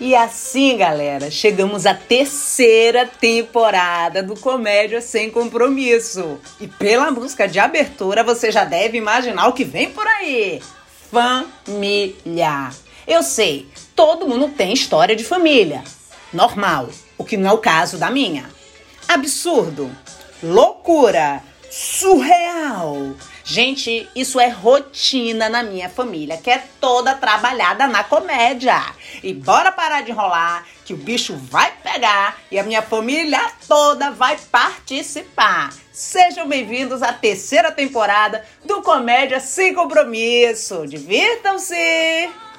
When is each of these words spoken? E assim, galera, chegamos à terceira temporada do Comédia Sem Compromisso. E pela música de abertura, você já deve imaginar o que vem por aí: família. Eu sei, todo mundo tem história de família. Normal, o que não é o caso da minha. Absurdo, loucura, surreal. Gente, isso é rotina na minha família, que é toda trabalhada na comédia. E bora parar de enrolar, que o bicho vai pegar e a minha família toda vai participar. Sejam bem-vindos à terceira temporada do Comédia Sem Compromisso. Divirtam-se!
E 0.00 0.16
assim, 0.16 0.78
galera, 0.78 1.30
chegamos 1.30 1.84
à 1.84 1.92
terceira 1.92 3.06
temporada 3.06 4.22
do 4.22 4.34
Comédia 4.34 4.98
Sem 5.02 5.30
Compromisso. 5.30 6.38
E 6.58 6.66
pela 6.66 7.10
música 7.10 7.46
de 7.46 7.58
abertura, 7.58 8.24
você 8.24 8.50
já 8.50 8.64
deve 8.64 8.96
imaginar 8.96 9.46
o 9.46 9.52
que 9.52 9.62
vem 9.62 9.90
por 9.90 10.06
aí: 10.06 10.62
família. 11.12 12.70
Eu 13.06 13.22
sei, 13.22 13.68
todo 13.94 14.26
mundo 14.26 14.48
tem 14.48 14.72
história 14.72 15.14
de 15.14 15.22
família. 15.22 15.84
Normal, 16.32 16.88
o 17.18 17.24
que 17.24 17.36
não 17.36 17.50
é 17.50 17.52
o 17.52 17.58
caso 17.58 17.98
da 17.98 18.10
minha. 18.10 18.48
Absurdo, 19.06 19.94
loucura, 20.42 21.42
surreal. 21.70 23.09
Gente, 23.50 24.08
isso 24.14 24.38
é 24.38 24.46
rotina 24.46 25.48
na 25.48 25.60
minha 25.60 25.88
família, 25.88 26.36
que 26.36 26.48
é 26.48 26.62
toda 26.80 27.16
trabalhada 27.16 27.88
na 27.88 28.04
comédia. 28.04 28.80
E 29.24 29.34
bora 29.34 29.72
parar 29.72 30.02
de 30.02 30.12
enrolar, 30.12 30.64
que 30.84 30.94
o 30.94 30.96
bicho 30.96 31.34
vai 31.34 31.72
pegar 31.82 32.38
e 32.48 32.60
a 32.60 32.62
minha 32.62 32.80
família 32.80 33.40
toda 33.66 34.12
vai 34.12 34.38
participar. 34.52 35.74
Sejam 35.90 36.46
bem-vindos 36.46 37.02
à 37.02 37.12
terceira 37.12 37.72
temporada 37.72 38.46
do 38.64 38.82
Comédia 38.82 39.40
Sem 39.40 39.74
Compromisso. 39.74 40.86
Divirtam-se! 40.86 42.49